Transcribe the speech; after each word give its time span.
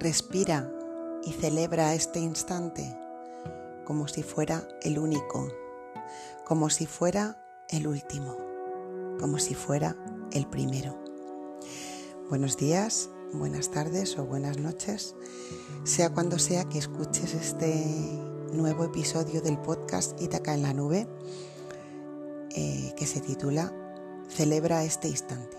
Respira 0.00 0.66
y 1.24 1.32
celebra 1.32 1.92
este 1.92 2.20
instante 2.20 2.98
como 3.84 4.08
si 4.08 4.22
fuera 4.22 4.66
el 4.80 4.98
único, 4.98 5.46
como 6.46 6.70
si 6.70 6.86
fuera 6.86 7.36
el 7.68 7.86
último, 7.86 8.34
como 9.20 9.38
si 9.38 9.54
fuera 9.54 9.98
el 10.32 10.46
primero. 10.46 10.96
Buenos 12.30 12.56
días, 12.56 13.10
buenas 13.34 13.70
tardes 13.72 14.16
o 14.16 14.24
buenas 14.24 14.56
noches, 14.56 15.14
sea 15.84 16.08
cuando 16.08 16.38
sea 16.38 16.64
que 16.64 16.78
escuches 16.78 17.34
este 17.34 17.84
nuevo 18.54 18.84
episodio 18.84 19.42
del 19.42 19.58
podcast 19.58 20.18
Itaca 20.22 20.54
en 20.54 20.62
la 20.62 20.72
nube, 20.72 21.06
eh, 22.56 22.94
que 22.96 23.06
se 23.06 23.20
titula 23.20 23.70
Celebra 24.30 24.82
este 24.82 25.08
instante. 25.08 25.58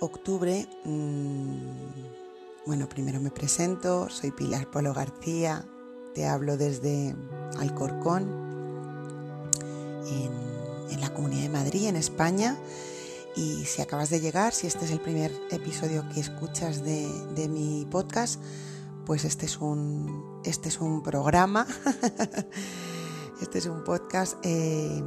Octubre, 0.00 0.68
mmm, 0.84 2.25
bueno, 2.66 2.88
primero 2.88 3.20
me 3.20 3.30
presento, 3.30 4.10
soy 4.10 4.32
Pilar 4.32 4.68
Polo 4.68 4.92
García, 4.92 5.64
te 6.14 6.26
hablo 6.26 6.56
desde 6.56 7.14
Alcorcón, 7.60 8.44
en, 10.10 11.00
la 11.00 11.12
Comunidad 11.14 11.42
de 11.42 11.48
Madrid, 11.50 11.86
en 11.86 11.96
España. 11.96 12.56
Y 13.36 13.66
si 13.66 13.82
acabas 13.82 14.10
de 14.10 14.18
llegar, 14.18 14.52
si 14.52 14.66
este 14.66 14.86
es 14.86 14.90
el 14.90 15.00
primer 15.00 15.30
episodio 15.50 16.08
que 16.12 16.20
escuchas 16.20 16.82
de, 16.82 17.08
de 17.34 17.48
mi 17.48 17.86
podcast, 17.88 18.42
pues 19.04 19.24
este 19.24 19.46
es 19.46 19.58
un, 19.58 20.40
este 20.44 20.68
es 20.68 20.80
un 20.80 21.02
programa, 21.02 21.66
este 23.42 23.58
es 23.58 23.66
un 23.66 23.84
podcast 23.84 24.38
eh, 24.42 25.02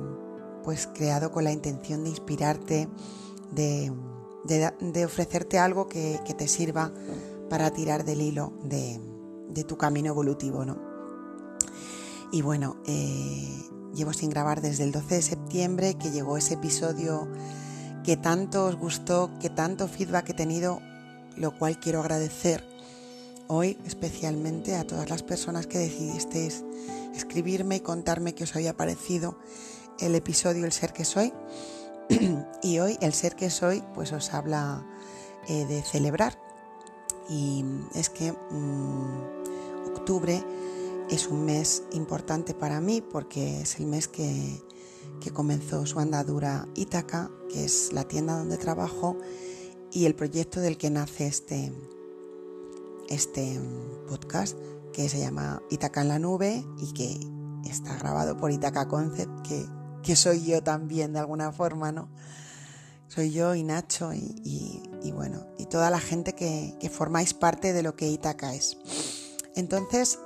pues 0.63 0.87
creado 0.87 1.31
con 1.31 1.43
la 1.43 1.51
intención 1.51 2.03
de 2.03 2.11
inspirarte, 2.11 2.87
de, 3.51 3.91
de, 4.45 4.71
de 4.79 5.05
ofrecerte 5.05 5.57
algo 5.59 5.89
que, 5.89 6.19
que, 6.25 6.33
te 6.33 6.47
sirva 6.47 6.91
para 7.49 7.71
tirar 7.71 8.05
del 8.05 8.21
hilo 8.21 8.53
de, 8.63 8.99
de 9.49 9.63
tu 9.63 9.77
camino 9.77 10.09
evolutivo, 10.09 10.65
¿no? 10.65 10.77
Y 12.31 12.41
bueno, 12.41 12.77
eh, 12.85 13.65
llevo 13.93 14.13
sin 14.13 14.29
grabar 14.29 14.61
desde 14.61 14.83
el 14.83 14.91
12 14.91 15.15
de 15.15 15.21
septiembre 15.21 15.95
que 15.95 16.11
llegó 16.11 16.37
ese 16.37 16.53
episodio 16.55 17.27
que 18.03 18.17
tanto 18.17 18.65
os 18.65 18.75
gustó, 18.75 19.31
que 19.39 19.49
tanto 19.49 19.87
feedback 19.87 20.29
he 20.29 20.33
tenido, 20.33 20.79
lo 21.35 21.57
cual 21.57 21.79
quiero 21.79 21.99
agradecer 21.99 22.63
hoy 23.47 23.77
especialmente 23.85 24.75
a 24.75 24.85
todas 24.85 25.09
las 25.09 25.23
personas 25.23 25.65
que 25.65 25.79
decidisteis 25.79 26.63
escribirme 27.15 27.77
y 27.77 27.79
contarme 27.79 28.35
que 28.35 28.43
os 28.43 28.55
había 28.55 28.77
parecido 28.77 29.39
el 29.99 30.15
episodio 30.15 30.65
El 30.65 30.71
ser 30.71 30.93
que 30.93 31.03
soy. 31.03 31.33
y 32.63 32.79
hoy 32.79 32.97
el 33.01 33.13
ser 33.13 33.35
que 33.35 33.49
soy 33.49 33.83
pues 33.93 34.11
os 34.13 34.33
habla 34.33 34.85
eh, 35.47 35.65
de 35.65 35.81
celebrar. 35.81 36.48
Y 37.29 37.63
es 37.93 38.09
que 38.09 38.31
mmm, 38.31 39.95
octubre 39.95 40.43
es 41.09 41.27
un 41.27 41.45
mes 41.45 41.83
importante 41.91 42.53
para 42.53 42.81
mí 42.81 43.01
porque 43.01 43.61
es 43.61 43.79
el 43.79 43.85
mes 43.85 44.07
que, 44.07 44.61
que 45.19 45.31
comenzó 45.31 45.85
su 45.85 45.99
andadura 45.99 46.67
Ítaca, 46.75 47.31
que 47.49 47.65
es 47.65 47.93
la 47.93 48.03
tienda 48.03 48.37
donde 48.37 48.57
trabajo 48.57 49.17
y 49.91 50.05
el 50.05 50.15
proyecto 50.15 50.59
del 50.59 50.77
que 50.77 50.89
nace 50.89 51.27
este, 51.27 51.71
este 53.09 53.59
podcast 54.07 54.57
que 54.93 55.09
se 55.09 55.19
llama 55.19 55.61
Itaca 55.69 56.01
en 56.01 56.07
la 56.09 56.19
nube 56.19 56.63
y 56.77 56.93
que 56.93 57.19
está 57.69 57.95
grabado 57.97 58.37
por 58.37 58.51
Itaca 58.51 58.87
Concept, 58.87 59.47
que, 59.47 59.65
que 60.03 60.15
soy 60.15 60.45
yo 60.45 60.61
también 60.63 61.13
de 61.13 61.19
alguna 61.19 61.51
forma, 61.51 61.91
¿no? 61.91 62.09
Soy 63.09 63.31
yo 63.31 63.55
y 63.55 63.63
Nacho 63.63 64.13
y, 64.13 65.11
bueno, 65.11 65.47
y 65.57 65.65
toda 65.65 65.89
la 65.89 65.99
gente 65.99 66.33
que, 66.33 66.75
que, 66.79 66.89
formáis 66.89 67.33
parte 67.33 67.73
de 67.73 67.81
lo 67.81 67.95
que 67.95 68.07
Itaca 68.07 68.53
es. 68.53 68.77
Entonces, 69.55 70.19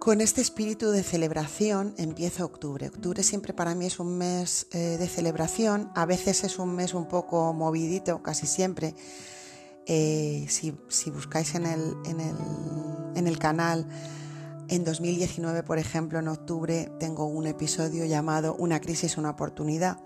con 0.00 0.20
este 0.20 0.40
espíritu 0.40 0.90
de 0.90 1.04
celebración 1.04 1.94
empieza 1.96 2.44
octubre. 2.44 2.88
Octubre 2.88 3.22
siempre 3.22 3.52
para 3.52 3.76
mí 3.76 3.86
es 3.86 4.00
un 4.00 4.18
mes 4.18 4.66
eh, 4.72 4.96
de 4.98 5.08
celebración, 5.08 5.92
a 5.94 6.06
veces 6.06 6.42
es 6.42 6.58
un 6.58 6.74
mes 6.74 6.92
un 6.92 7.06
poco 7.06 7.52
movidito, 7.52 8.20
casi 8.20 8.48
siempre. 8.48 8.96
Eh, 9.86 10.44
si, 10.48 10.76
si, 10.88 11.10
buscáis 11.10 11.54
en 11.54 11.66
el, 11.66 11.94
en, 12.04 12.20
el, 12.20 12.36
en 13.14 13.26
el 13.28 13.38
canal, 13.38 13.86
en 14.68 14.82
2019, 14.82 15.62
por 15.62 15.78
ejemplo, 15.78 16.18
en 16.18 16.26
octubre, 16.26 16.90
tengo 16.98 17.26
un 17.26 17.46
episodio 17.46 18.04
llamado 18.06 18.56
Una 18.56 18.80
crisis, 18.80 19.16
una 19.18 19.30
oportunidad, 19.30 19.98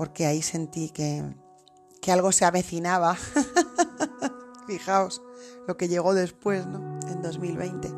porque 0.00 0.24
ahí 0.24 0.40
sentí 0.40 0.88
que, 0.88 1.22
que 2.00 2.10
algo 2.10 2.32
se 2.32 2.46
avecinaba. 2.46 3.18
Fijaos 4.66 5.20
lo 5.68 5.76
que 5.76 5.88
llegó 5.88 6.14
después, 6.14 6.66
¿no? 6.66 6.98
En 7.06 7.20
2020. 7.20 7.92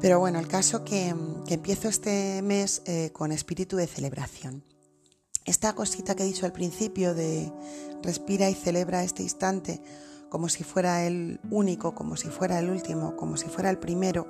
Pero 0.00 0.18
bueno, 0.18 0.40
el 0.40 0.48
caso 0.48 0.82
que, 0.82 1.14
que 1.46 1.54
empiezo 1.54 1.86
este 1.86 2.42
mes 2.42 2.82
eh, 2.86 3.10
con 3.12 3.30
espíritu 3.30 3.76
de 3.76 3.86
celebración. 3.86 4.64
Esta 5.44 5.76
cosita 5.76 6.16
que 6.16 6.24
he 6.24 6.26
dicho 6.26 6.44
al 6.44 6.52
principio 6.52 7.14
de 7.14 7.52
respira 8.02 8.50
y 8.50 8.54
celebra 8.54 9.04
este 9.04 9.22
instante 9.22 9.80
como 10.28 10.48
si 10.48 10.64
fuera 10.64 11.06
el 11.06 11.38
único, 11.52 11.94
como 11.94 12.16
si 12.16 12.30
fuera 12.30 12.58
el 12.58 12.68
último, 12.68 13.14
como 13.14 13.36
si 13.36 13.46
fuera 13.46 13.70
el 13.70 13.78
primero, 13.78 14.28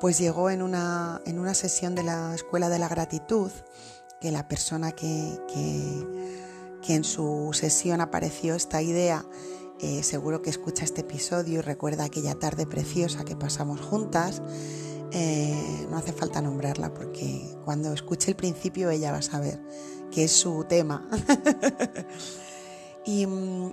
pues 0.00 0.18
llegó 0.18 0.50
en 0.50 0.60
una, 0.60 1.22
en 1.24 1.38
una 1.38 1.54
sesión 1.54 1.94
de 1.94 2.02
la 2.02 2.34
Escuela 2.34 2.68
de 2.68 2.80
la 2.80 2.88
Gratitud, 2.88 3.52
que 4.22 4.30
la 4.30 4.46
persona 4.46 4.92
que, 4.92 5.36
que, 5.52 6.94
en 6.94 7.02
su 7.02 7.50
sesión 7.52 8.00
apareció 8.00 8.54
esta 8.54 8.80
idea, 8.80 9.26
eh, 9.80 10.04
seguro 10.04 10.42
que 10.42 10.50
escucha 10.50 10.84
este 10.84 11.00
episodio 11.00 11.58
y 11.58 11.60
recuerda 11.60 12.04
aquella 12.04 12.36
tarde 12.36 12.64
preciosa 12.64 13.24
que 13.24 13.34
pasamos 13.34 13.80
juntas. 13.80 14.40
Eh, 15.10 15.86
no 15.90 15.98
hace 15.98 16.12
falta 16.12 16.40
nombrarla 16.40 16.94
porque 16.94 17.42
cuando 17.64 17.92
escuche 17.92 18.30
el 18.30 18.36
principio 18.36 18.90
ella 18.90 19.10
va 19.10 19.18
a 19.18 19.22
saber 19.22 19.60
que 20.12 20.24
es 20.24 20.32
su 20.32 20.64
tema. 20.68 21.08
y, 23.04 23.26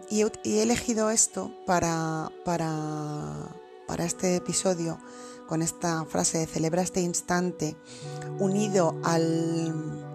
y, 0.09 0.25
y, 0.43 0.57
he 0.57 0.63
elegido 0.63 1.11
esto 1.11 1.53
para, 1.67 2.31
para, 2.43 3.55
para 3.87 4.03
este 4.03 4.37
episodio 4.37 4.97
con 5.47 5.61
esta 5.61 6.05
frase 6.05 6.39
de 6.39 6.47
celebra 6.47 6.81
este 6.81 7.01
instante 7.01 7.75
unido 8.39 8.95
al, 9.03 10.08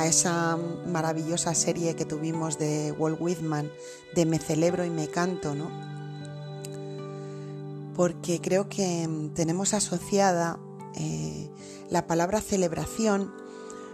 a 0.00 0.06
esa 0.06 0.56
maravillosa 0.86 1.54
serie 1.54 1.94
que 1.94 2.06
tuvimos 2.06 2.58
de 2.58 2.90
Walt 2.92 3.20
Whitman 3.20 3.70
de 4.14 4.24
Me 4.24 4.38
celebro 4.38 4.86
y 4.86 4.90
me 4.90 5.08
canto, 5.08 5.54
¿no? 5.54 5.70
Porque 7.94 8.40
creo 8.40 8.70
que 8.70 9.06
tenemos 9.34 9.74
asociada 9.74 10.58
eh, 10.94 11.50
la 11.90 12.06
palabra 12.06 12.40
celebración 12.40 13.30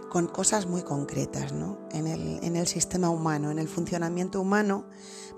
con 0.09 0.27
cosas 0.27 0.65
muy 0.65 0.81
concretas, 0.81 1.51
¿no? 1.51 1.77
En 1.91 2.07
el, 2.07 2.39
en 2.41 2.55
el 2.55 2.67
sistema 2.67 3.09
humano, 3.09 3.51
en 3.51 3.59
el 3.59 3.67
funcionamiento 3.67 4.39
humano 4.39 4.85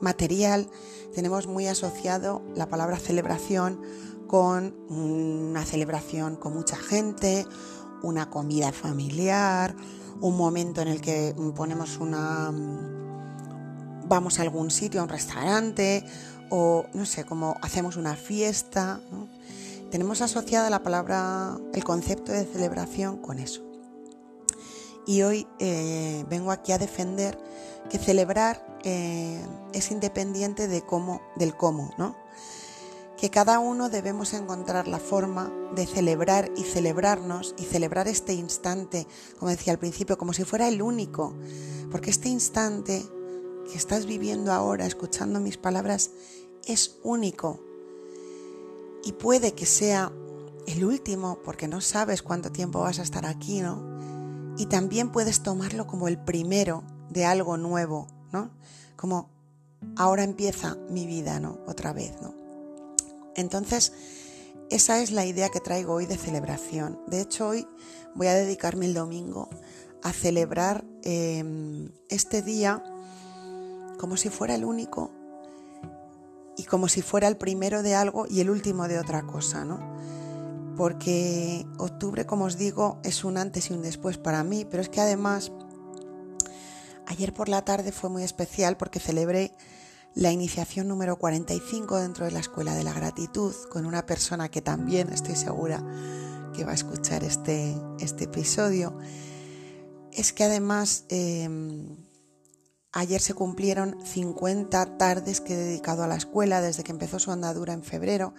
material, 0.02 0.70
tenemos 1.16 1.48
muy 1.48 1.66
asociado 1.66 2.44
la 2.54 2.70
palabra 2.70 2.98
celebración 2.98 3.82
con 4.28 4.76
una 4.88 5.66
celebración 5.66 6.36
con 6.36 6.54
mucha 6.54 6.76
gente, 6.76 7.48
una 8.04 8.30
comida 8.30 8.72
familiar, 8.72 9.76
un 10.22 10.38
momento 10.38 10.82
en 10.82 10.88
el 10.90 11.02
que 11.02 11.34
ponemos 11.56 11.98
una 11.98 12.52
vamos 14.10 14.40
a 14.40 14.42
algún 14.42 14.72
sitio, 14.72 15.00
a 15.00 15.04
un 15.04 15.10
restaurante 15.10 16.04
o 16.50 16.86
no 16.94 17.06
sé, 17.06 17.26
como 17.26 17.58
hacemos 17.62 17.96
una 17.96 18.16
fiesta, 18.16 19.00
¿no? 19.12 19.28
Tenemos 19.92 20.22
asociada 20.22 20.70
la 20.70 20.84
palabra, 20.84 21.58
el 21.74 21.84
concepto 21.84 22.32
de 22.32 22.46
celebración 22.46 23.18
con 23.18 23.40
eso. 23.40 23.62
Y 25.08 25.24
hoy 25.24 25.48
eh, 25.58 26.24
vengo 26.30 26.52
aquí 26.52 26.72
a 26.72 26.78
defender 26.78 27.40
que 27.90 27.98
celebrar 27.98 28.64
eh, 28.84 29.44
es 29.74 29.90
independiente 29.90 30.68
de 30.68 30.84
cómo, 30.84 31.22
del 31.38 31.56
cómo, 31.56 31.92
¿no? 31.98 32.16
Que 33.20 33.30
cada 33.30 33.60
uno 33.60 33.90
debemos 33.90 34.34
encontrar 34.34 34.88
la 34.88 35.00
forma 35.00 35.52
de 35.76 35.86
celebrar 35.86 36.50
y 36.56 36.64
celebrarnos 36.64 37.54
y 37.58 37.64
celebrar 37.64 38.08
este 38.08 38.34
instante, 38.34 39.08
como 39.38 39.52
decía 39.52 39.74
al 39.74 39.80
principio, 39.80 40.18
como 40.18 40.32
si 40.32 40.46
fuera 40.46 40.70
el 40.70 40.82
único. 40.82 41.36
Porque 41.92 42.12
este 42.12 42.30
instante 42.30 43.04
que 43.70 43.78
estás 43.78 44.06
viviendo 44.06 44.54
ahora, 44.54 44.86
escuchando 44.86 45.42
mis 45.42 45.58
palabras, 45.58 46.12
es 46.66 46.98
único. 47.04 47.60
Y 49.04 49.12
puede 49.14 49.54
que 49.54 49.66
sea 49.66 50.14
el 50.66 50.86
último, 50.86 51.40
porque 51.44 51.68
no 51.68 51.82
sabes 51.82 52.22
cuánto 52.22 52.52
tiempo 52.52 52.80
vas 52.80 53.00
a 53.00 53.04
estar 53.04 53.26
aquí, 53.26 53.60
¿no? 53.60 54.56
Y 54.58 54.68
también 54.68 55.12
puedes 55.12 55.44
tomarlo 55.44 55.88
como 55.88 56.08
el 56.08 56.18
primero 56.18 56.84
de 57.10 57.26
algo 57.26 57.58
nuevo, 57.58 58.08
¿no? 58.32 58.52
Como 58.96 59.30
ahora 59.98 60.24
empieza 60.24 60.78
mi 60.90 61.06
vida, 61.06 61.40
¿no? 61.40 61.60
Otra 61.68 61.92
vez, 61.92 62.22
¿no? 62.22 62.39
Entonces, 63.36 63.94
esa 64.70 65.02
es 65.02 65.12
la 65.12 65.26
idea 65.26 65.50
que 65.50 65.60
traigo 65.60 65.94
hoy 65.94 66.06
de 66.06 66.18
celebración. 66.18 67.00
De 67.08 67.22
hecho, 67.22 67.48
hoy 67.48 67.68
voy 68.16 68.28
a 68.28 68.36
dedicarme 68.36 68.86
el 68.86 68.94
domingo 68.94 69.50
a 70.04 70.14
celebrar 70.14 70.86
eh, 71.04 71.90
este 72.10 72.42
día 72.42 72.84
como 73.98 74.16
si 74.16 74.30
fuera 74.30 74.56
el 74.56 74.64
único 74.64 75.12
y 76.56 76.64
como 76.64 76.88
si 76.88 77.02
fuera 77.02 77.28
el 77.28 77.38
primero 77.38 77.84
de 77.84 77.96
algo 77.96 78.26
y 78.30 78.42
el 78.42 78.50
último 78.50 78.88
de 78.88 79.00
otra 79.00 79.24
cosa, 79.24 79.66
¿no? 79.66 79.80
Porque 80.76 81.66
octubre, 81.78 82.26
como 82.26 82.46
os 82.46 82.58
digo, 82.58 83.00
es 83.04 83.24
un 83.24 83.38
antes 83.38 83.70
y 83.70 83.74
un 83.74 83.82
después 83.82 84.18
para 84.18 84.44
mí, 84.44 84.66
pero 84.70 84.82
es 84.82 84.90
que 84.90 85.02
además 85.02 85.52
ayer 87.08 87.34
por 87.34 87.50
la 87.50 87.64
tarde 87.64 87.92
fue 87.92 88.10
muy 88.10 88.24
especial 88.24 88.78
porque 88.78 89.00
celebré 89.00 89.52
la 90.16 90.32
iniciación 90.32 90.88
número 90.88 91.18
45 91.18 92.00
dentro 92.00 92.26
de 92.26 92.32
la 92.32 92.40
Escuela 92.40 92.74
de 92.74 92.84
la 92.84 92.94
Gratitud 92.94 93.54
con 93.70 93.86
una 93.86 94.06
persona 94.06 94.50
que 94.50 94.62
también 94.62 95.10
estoy 95.14 95.36
segura 95.36 95.84
que 96.56 96.66
va 96.66 96.72
a 96.72 96.76
escuchar 96.76 97.24
este, 97.24 97.76
este 98.00 98.26
episodio. 98.26 98.98
Es 100.12 100.34
que 100.34 100.44
además 100.44 101.06
em, 101.10 101.96
ayer 102.92 103.22
se 103.22 103.34
cumplieron 103.34 103.98
50 104.04 104.98
tardes 104.98 105.42
que 105.42 105.54
he 105.54 105.58
dedicado 105.58 106.04
a 106.04 106.08
la 106.08 106.16
escuela 106.16 106.62
desde 106.62 106.84
que 106.84 106.92
empezó 106.92 107.20
su 107.20 107.32
andadura 107.32 107.74
en 107.74 107.84
febrero. 107.84 108.34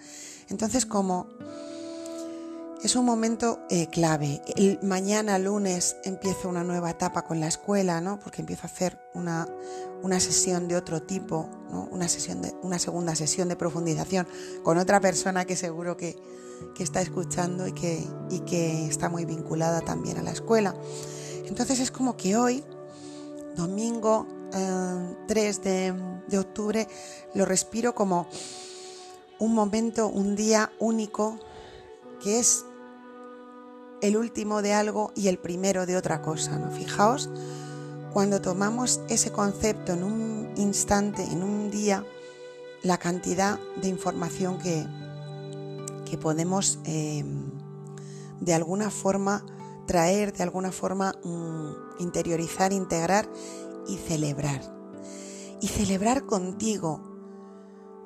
Entonces 0.48 0.84
como 0.84 1.28
es 2.82 2.96
un 2.96 3.04
momento 3.04 3.60
eh, 3.68 3.88
clave. 3.88 4.40
Mañana, 4.82 5.38
lunes, 5.38 5.96
empiezo 6.04 6.48
una 6.48 6.64
nueva 6.64 6.90
etapa 6.90 7.22
con 7.22 7.38
la 7.38 7.46
escuela, 7.46 8.00
¿no? 8.00 8.18
Porque 8.18 8.40
empiezo 8.40 8.62
a 8.62 8.66
hacer 8.66 8.98
una, 9.12 9.46
una 10.02 10.18
sesión 10.18 10.66
de 10.66 10.76
otro 10.76 11.02
tipo, 11.02 11.50
¿no? 11.70 11.88
Una, 11.90 12.08
sesión 12.08 12.40
de, 12.40 12.54
una 12.62 12.78
segunda 12.78 13.14
sesión 13.14 13.48
de 13.48 13.56
profundización 13.56 14.26
con 14.62 14.78
otra 14.78 14.98
persona 14.98 15.44
que 15.44 15.56
seguro 15.56 15.96
que, 15.96 16.16
que 16.74 16.82
está 16.82 17.02
escuchando 17.02 17.66
y 17.66 17.72
que, 17.72 18.06
y 18.30 18.40
que 18.40 18.86
está 18.86 19.10
muy 19.10 19.26
vinculada 19.26 19.82
también 19.82 20.16
a 20.16 20.22
la 20.22 20.30
escuela. 20.30 20.74
Entonces 21.44 21.80
es 21.80 21.90
como 21.90 22.16
que 22.16 22.36
hoy, 22.36 22.64
domingo 23.56 24.26
3 25.28 25.58
eh, 25.58 25.60
de, 25.62 25.94
de 26.28 26.38
octubre, 26.38 26.88
lo 27.34 27.44
respiro 27.44 27.94
como 27.94 28.26
un 29.38 29.54
momento, 29.54 30.08
un 30.08 30.34
día 30.34 30.72
único 30.78 31.38
que 32.22 32.38
es 32.38 32.64
el 34.02 34.16
último 34.16 34.62
de 34.62 34.72
algo 34.72 35.12
y 35.14 35.28
el 35.28 35.38
primero 35.38 35.86
de 35.86 35.96
otra 35.96 36.22
cosa. 36.22 36.58
¿no? 36.58 36.70
Fijaos, 36.70 37.30
cuando 38.12 38.40
tomamos 38.40 39.00
ese 39.08 39.30
concepto 39.30 39.92
en 39.92 40.02
un 40.02 40.52
instante, 40.56 41.22
en 41.24 41.42
un 41.42 41.70
día, 41.70 42.04
la 42.82 42.98
cantidad 42.98 43.58
de 43.80 43.88
información 43.88 44.58
que, 44.58 44.86
que 46.08 46.18
podemos 46.18 46.78
eh, 46.84 47.24
de 48.40 48.54
alguna 48.54 48.90
forma 48.90 49.44
traer, 49.86 50.32
de 50.32 50.42
alguna 50.42 50.72
forma 50.72 51.14
mm, 51.24 52.02
interiorizar, 52.02 52.72
integrar 52.72 53.28
y 53.86 53.96
celebrar. 53.96 54.62
Y 55.60 55.68
celebrar 55.68 56.26
contigo. 56.26 57.02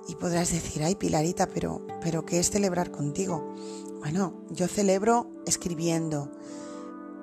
Y 0.09 0.17
podrás 0.17 0.51
decir, 0.53 0.83
ay 0.83 0.97
Pilarita, 0.97 1.47
pero, 1.47 1.87
pero 2.03 2.25
¿qué 2.27 2.41
es 2.41 2.51
celebrar 2.51 2.91
contigo? 2.91 3.55
Bueno, 4.05 4.35
yo 4.51 4.69
celebro 4.69 5.31
escribiendo. 5.47 6.31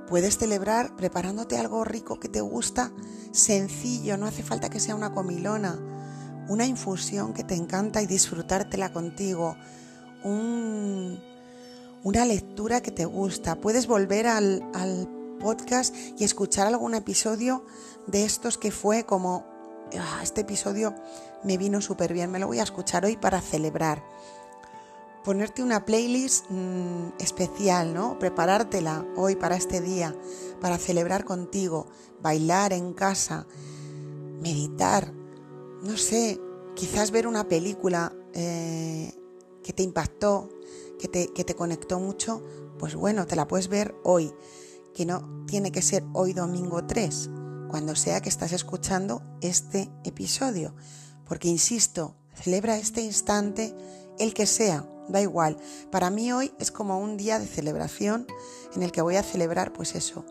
Puedes 0.09 0.39
celebrar 0.39 0.95
preparándote 0.95 1.59
algo 1.59 1.83
rico 1.83 2.19
que 2.19 2.27
te 2.27 2.41
gusta, 2.41 2.91
sencillo, 3.31 4.17
no 4.17 4.25
hace 4.25 4.41
falta 4.41 4.71
que 4.71 4.79
sea 4.79 4.95
una 4.95 5.13
comilona, 5.13 5.77
una 6.49 6.65
infusión 6.65 7.35
que 7.35 7.43
te 7.43 7.53
encanta 7.53 8.01
y 8.01 8.07
disfrutártela 8.07 8.91
contigo, 8.91 9.55
una 10.23 11.19
lectura 12.25 12.81
que 12.81 12.89
te 12.89 13.05
gusta. 13.05 13.61
Puedes 13.61 13.85
volver 13.85 14.25
al, 14.25 14.67
al 14.73 15.07
podcast 15.39 15.95
y 16.17 16.23
escuchar 16.23 16.65
algún 16.65 16.95
episodio 16.95 17.63
de 18.07 18.25
estos 18.25 18.57
que 18.57 18.71
fue 18.71 19.05
como, 19.05 19.45
ah, 19.99 20.21
este 20.23 20.41
episodio 20.41 20.95
me 21.43 21.57
vino 21.57 21.79
súper 21.79 22.11
bien, 22.11 22.31
me 22.31 22.39
lo 22.39 22.47
voy 22.47 22.57
a 22.57 22.63
escuchar 22.63 23.05
hoy 23.05 23.17
para 23.17 23.39
celebrar 23.39 24.01
ponerte 25.23 25.61
una 25.63 25.85
playlist 25.85 26.45
mm, 26.49 27.13
especial, 27.19 27.93
¿no? 27.93 28.17
Preparártela 28.19 29.05
hoy 29.15 29.35
para 29.35 29.55
este 29.55 29.81
día, 29.81 30.15
para 30.59 30.77
celebrar 30.77 31.25
contigo, 31.25 31.87
bailar 32.21 32.73
en 32.73 32.93
casa, 32.93 33.47
meditar, 34.41 35.13
no 35.83 35.97
sé, 35.97 36.39
quizás 36.75 37.11
ver 37.11 37.27
una 37.27 37.47
película 37.47 38.13
eh, 38.33 39.13
que 39.63 39.73
te 39.73 39.83
impactó, 39.83 40.49
que 40.99 41.07
te, 41.07 41.27
que 41.27 41.43
te 41.43 41.55
conectó 41.55 41.99
mucho, 41.99 42.43
pues 42.79 42.95
bueno, 42.95 43.25
te 43.27 43.35
la 43.35 43.47
puedes 43.47 43.67
ver 43.67 43.95
hoy, 44.03 44.33
que 44.93 45.05
no 45.05 45.45
tiene 45.45 45.71
que 45.71 45.81
ser 45.81 46.03
hoy 46.13 46.33
domingo 46.33 46.85
3, 46.85 47.29
cuando 47.69 47.95
sea 47.95 48.21
que 48.21 48.29
estás 48.29 48.51
escuchando 48.51 49.21
este 49.41 49.89
episodio, 50.03 50.75
porque 51.25 51.47
insisto, 51.47 52.15
celebra 52.33 52.77
este 52.77 53.01
instante, 53.01 53.75
el 54.19 54.33
que 54.33 54.45
sea, 54.45 54.87
da 55.11 55.21
igual. 55.21 55.57
Para 55.91 56.09
mí 56.09 56.31
hoy 56.31 56.51
es 56.59 56.71
como 56.71 56.99
un 56.99 57.17
día 57.17 57.39
de 57.39 57.47
celebración 57.47 58.27
en 58.75 58.83
el 58.83 58.91
que 58.91 59.01
voy 59.01 59.15
a 59.15 59.23
celebrar 59.23 59.73
pues 59.73 59.95
eso, 59.95 60.25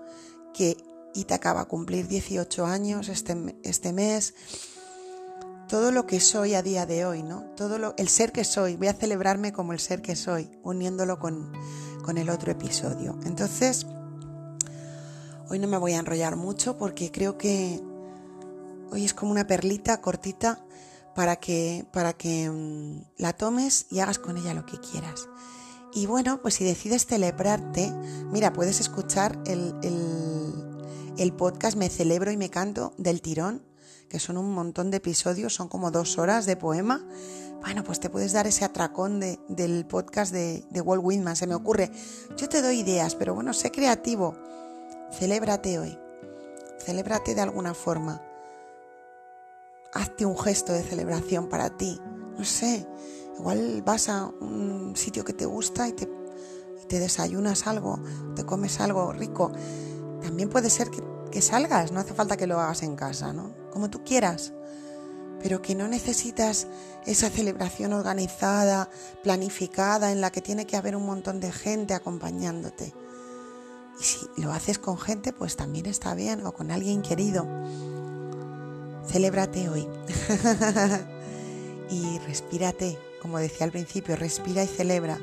que 0.54 0.76
Ita 1.14 1.38
va 1.52 1.62
a 1.62 1.64
cumplir 1.64 2.06
18 2.06 2.66
años 2.66 3.08
este, 3.08 3.56
este 3.62 3.92
mes, 3.92 4.34
todo 5.68 5.92
lo 5.92 6.06
que 6.06 6.20
soy 6.20 6.54
a 6.54 6.62
día 6.62 6.86
de 6.86 7.04
hoy, 7.04 7.22
¿no? 7.22 7.42
Todo 7.56 7.78
lo, 7.78 7.94
el 7.96 8.08
ser 8.08 8.32
que 8.32 8.44
soy, 8.44 8.76
voy 8.76 8.88
a 8.88 8.92
celebrarme 8.92 9.52
como 9.52 9.72
el 9.72 9.78
ser 9.78 10.02
que 10.02 10.16
soy, 10.16 10.50
uniéndolo 10.62 11.18
con, 11.18 11.52
con 12.04 12.18
el 12.18 12.30
otro 12.30 12.50
episodio. 12.50 13.18
Entonces, 13.24 13.86
hoy 15.48 15.58
no 15.58 15.68
me 15.68 15.78
voy 15.78 15.92
a 15.92 15.98
enrollar 15.98 16.36
mucho 16.36 16.76
porque 16.76 17.12
creo 17.12 17.38
que 17.38 17.80
hoy 18.90 19.04
es 19.04 19.14
como 19.14 19.30
una 19.30 19.46
perlita 19.46 20.00
cortita 20.00 20.64
para 21.14 21.36
que, 21.36 21.86
para 21.92 22.12
que 22.12 22.50
mm, 22.50 23.04
la 23.16 23.32
tomes 23.32 23.86
y 23.90 24.00
hagas 24.00 24.18
con 24.18 24.36
ella 24.36 24.54
lo 24.54 24.66
que 24.66 24.78
quieras. 24.78 25.28
Y 25.92 26.06
bueno, 26.06 26.40
pues 26.40 26.54
si 26.54 26.64
decides 26.64 27.06
celebrarte, 27.06 27.92
mira, 28.30 28.52
puedes 28.52 28.80
escuchar 28.80 29.38
el, 29.46 29.74
el, 31.18 31.32
podcast 31.32 31.76
Me 31.76 31.88
celebro 31.88 32.30
y 32.30 32.36
me 32.36 32.48
canto 32.48 32.94
del 32.96 33.22
tirón, 33.22 33.64
que 34.08 34.20
son 34.20 34.36
un 34.36 34.52
montón 34.52 34.90
de 34.90 34.98
episodios, 34.98 35.54
son 35.54 35.68
como 35.68 35.90
dos 35.90 36.16
horas 36.18 36.46
de 36.46 36.56
poema. 36.56 37.04
Bueno, 37.60 37.82
pues 37.82 37.98
te 37.98 38.08
puedes 38.08 38.32
dar 38.32 38.46
ese 38.46 38.64
atracón 38.64 39.18
de, 39.18 39.40
del 39.48 39.84
podcast 39.84 40.32
de, 40.32 40.64
de 40.70 40.80
Walt 40.80 41.02
Whitman, 41.04 41.34
se 41.34 41.48
me 41.48 41.54
ocurre. 41.54 41.90
Yo 42.36 42.48
te 42.48 42.62
doy 42.62 42.80
ideas, 42.80 43.16
pero 43.16 43.34
bueno, 43.34 43.52
sé 43.52 43.70
creativo. 43.72 44.36
Celébrate 45.12 45.78
hoy. 45.78 45.98
Celébrate 46.78 47.34
de 47.34 47.40
alguna 47.40 47.74
forma 47.74 48.23
hazte 49.92 50.26
un 50.26 50.38
gesto 50.38 50.73
de 50.73 50.82
celebración 50.82 51.49
para 51.49 51.76
ti. 51.76 52.00
No 52.37 52.44
sé, 52.44 52.87
igual 53.38 53.82
vas 53.82 54.09
a 54.09 54.26
un 54.26 54.94
sitio 54.97 55.25
que 55.25 55.32
te 55.32 55.47
gusta 55.47 55.88
y 55.88 55.92
te, 55.92 56.09
te 56.88 56.99
desayunas 56.99 57.66
algo, 57.66 58.00
te 58.35 58.44
comes 58.44 58.80
algo 58.80 59.12
rico. 59.12 59.52
También 60.23 60.49
puede 60.49 60.70
ser 60.70 60.90
que, 60.90 61.02
que 61.30 61.42
salgas, 61.42 61.92
no 61.92 62.00
hace 62.00 62.14
falta 62.14 62.37
que 62.37 62.47
lo 62.47 62.61
hagas 62.61 62.82
en 62.82 62.97
casa, 62.97 63.32
¿no? 63.32 63.54
Como 63.70 63.90
tú 63.90 64.02
quieras 64.04 64.52
pero 65.42 65.62
que 65.62 65.75
no 65.75 65.88
necesitas 65.88 66.66
esa 67.06 67.30
celebración 67.30 67.92
organizada, 67.92 68.90
planificada, 69.23 70.12
en 70.12 70.20
la 70.20 70.30
que 70.30 70.42
tiene 70.42 70.66
que 70.66 70.76
haber 70.76 70.94
un 70.94 71.06
montón 71.06 71.40
de 71.40 71.50
gente 71.50 71.94
acompañándote. 71.94 72.94
Y 73.99 74.02
si 74.02 74.18
lo 74.37 74.52
haces 74.52 74.78
con 74.78 74.99
gente, 74.99 75.32
pues 75.32 75.56
también 75.56 75.87
está 75.87 76.14
bien, 76.14 76.44
o 76.47 76.52
con 76.52 76.70
alguien 76.70 77.02
querido. 77.02 77.47
Celébrate 79.07 79.69
hoy. 79.69 79.88
y 81.90 82.19
respírate, 82.21 82.99
como 83.21 83.38
decía 83.38 83.64
al 83.64 83.73
principio, 83.73 84.16
respira 84.16 84.62
y 84.62 84.66
celebra. 84.66 85.19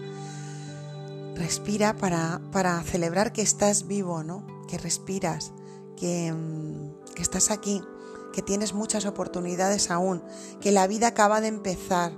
Respira 1.35 1.95
para, 1.95 2.41
para 2.51 2.81
celebrar 2.83 3.31
que 3.31 3.41
estás 3.41 3.87
vivo, 3.87 4.23
¿no? 4.23 4.45
Que 4.67 4.77
respiras, 4.77 5.53
que, 5.95 6.33
mm, 6.33 7.13
que 7.13 7.21
estás 7.21 7.51
aquí, 7.51 7.81
que 8.33 8.41
tienes 8.41 8.73
muchas 8.73 9.05
oportunidades 9.05 9.91
aún, 9.91 10.23
que 10.59 10.71
la 10.71 10.87
vida 10.87 11.07
acaba 11.07 11.41
de 11.41 11.47
empezar. 11.47 12.11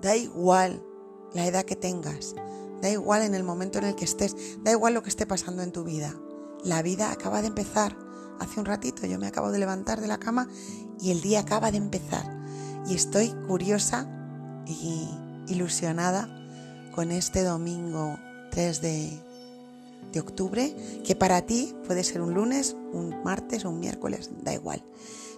Da 0.00 0.16
igual 0.16 0.84
la 1.32 1.46
edad 1.46 1.64
que 1.64 1.76
tengas, 1.76 2.34
da 2.82 2.90
igual 2.90 3.22
en 3.22 3.34
el 3.34 3.44
momento 3.44 3.78
en 3.78 3.84
el 3.84 3.94
que 3.94 4.04
estés, 4.04 4.36
da 4.62 4.72
igual 4.72 4.94
lo 4.94 5.02
que 5.02 5.10
esté 5.10 5.26
pasando 5.26 5.62
en 5.62 5.72
tu 5.72 5.84
vida. 5.84 6.14
La 6.64 6.82
vida 6.82 7.10
acaba 7.10 7.40
de 7.40 7.48
empezar 7.48 7.96
hace 8.40 8.60
un 8.60 8.66
ratito 8.66 9.06
yo 9.06 9.18
me 9.18 9.26
acabo 9.26 9.50
de 9.50 9.58
levantar 9.58 10.00
de 10.00 10.08
la 10.08 10.18
cama 10.18 10.48
y 11.00 11.10
el 11.10 11.20
día 11.20 11.40
acaba 11.40 11.70
de 11.70 11.78
empezar. 11.78 12.24
Y 12.86 12.94
estoy 12.94 13.28
curiosa 13.46 14.08
y 14.66 15.08
ilusionada 15.48 16.28
con 16.94 17.10
este 17.10 17.42
domingo 17.42 18.18
3 18.50 18.80
de, 18.82 19.20
de 20.12 20.20
octubre, 20.20 20.74
que 21.04 21.16
para 21.16 21.42
ti 21.42 21.74
puede 21.86 22.04
ser 22.04 22.20
un 22.20 22.34
lunes, 22.34 22.76
un 22.92 23.22
martes 23.22 23.64
o 23.64 23.70
un 23.70 23.80
miércoles, 23.80 24.30
da 24.42 24.52
igual. 24.52 24.84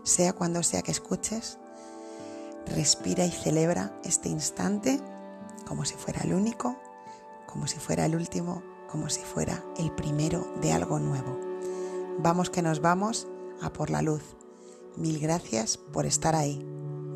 Sea 0.02 0.32
cuando 0.32 0.62
sea 0.62 0.82
que 0.82 0.90
escuches, 0.90 1.58
respira 2.66 3.24
y 3.24 3.30
celebra 3.30 3.98
este 4.04 4.28
instante 4.28 5.00
como 5.66 5.84
si 5.84 5.94
fuera 5.94 6.22
el 6.22 6.34
único, 6.34 6.76
como 7.46 7.66
si 7.66 7.78
fuera 7.78 8.04
el 8.06 8.16
último, 8.16 8.62
como 8.90 9.08
si 9.08 9.20
fuera 9.20 9.64
el 9.78 9.92
primero 9.92 10.46
de 10.60 10.72
algo 10.72 10.98
nuevo. 10.98 11.53
Vamos 12.18 12.50
que 12.50 12.62
nos 12.62 12.80
vamos 12.80 13.28
a 13.60 13.72
por 13.72 13.90
la 13.90 14.02
luz. 14.02 14.22
Mil 14.96 15.18
gracias 15.18 15.76
por 15.76 16.06
estar 16.06 16.34
ahí. 16.34 16.64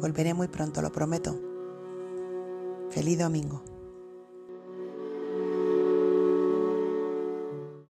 Volveré 0.01 0.35
muy 0.35 0.49
pronto, 0.49 0.83
lo 0.83 0.91
prometo. 0.91 1.39
Feliz 2.91 3.19
domingo. 3.19 3.63